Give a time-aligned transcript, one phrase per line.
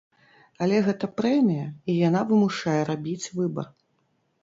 [0.65, 3.73] Але гэта прэмія, і яна вымушае рабіць выбар.